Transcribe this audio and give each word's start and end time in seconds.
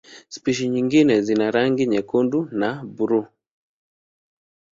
Spishi 0.33 0.65
nyingine 0.73 1.21
zina 1.21 1.51
rangi 1.51 1.83
nyekundu 1.87 2.39
na 2.59 2.69
buluu. 2.95 3.27